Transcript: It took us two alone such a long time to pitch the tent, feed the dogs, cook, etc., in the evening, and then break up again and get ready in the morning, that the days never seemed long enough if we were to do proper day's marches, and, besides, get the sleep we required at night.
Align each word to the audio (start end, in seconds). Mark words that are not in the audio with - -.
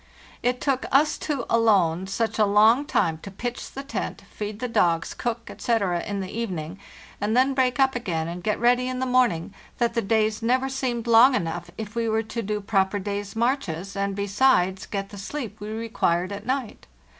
It 0.41 0.59
took 0.59 0.87
us 0.91 1.15
two 1.15 1.45
alone 1.47 2.07
such 2.07 2.39
a 2.39 2.45
long 2.47 2.85
time 2.87 3.19
to 3.19 3.29
pitch 3.29 3.71
the 3.71 3.83
tent, 3.83 4.23
feed 4.31 4.57
the 4.59 4.67
dogs, 4.67 5.13
cook, 5.13 5.41
etc., 5.47 6.01
in 6.03 6.21
the 6.21 6.31
evening, 6.39 6.79
and 7.21 7.37
then 7.37 7.53
break 7.53 7.79
up 7.79 7.93
again 7.95 8.27
and 8.27 8.41
get 8.41 8.59
ready 8.59 8.87
in 8.87 8.97
the 8.97 9.05
morning, 9.05 9.53
that 9.77 9.93
the 9.93 10.01
days 10.01 10.41
never 10.41 10.69
seemed 10.69 11.05
long 11.05 11.35
enough 11.35 11.69
if 11.77 11.93
we 11.93 12.09
were 12.09 12.23
to 12.23 12.41
do 12.41 12.61
proper 12.61 12.97
day's 12.97 13.35
marches, 13.35 13.95
and, 13.95 14.15
besides, 14.15 14.87
get 14.87 15.09
the 15.09 15.19
sleep 15.19 15.59
we 15.59 15.69
required 15.69 16.31
at 16.31 16.47
night. 16.47 16.87